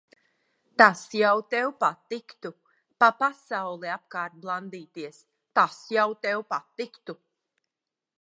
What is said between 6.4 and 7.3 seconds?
patiktu.